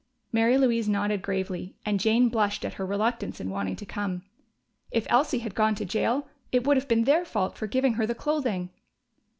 [0.31, 4.23] Mary Louise nodded gravely, and Jane blushed at her reluctance in wanting to come.
[4.89, 8.07] If Elsie had gone to jail, it would have been their fault for giving her
[8.07, 8.71] the clothing!